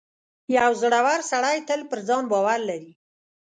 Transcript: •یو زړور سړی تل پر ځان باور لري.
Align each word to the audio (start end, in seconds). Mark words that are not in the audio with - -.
•یو 0.57 0.69
زړور 0.81 1.19
سړی 1.31 1.57
تل 1.67 1.81
پر 1.89 1.99
ځان 2.07 2.23
باور 2.31 2.59
لري. 2.69 2.91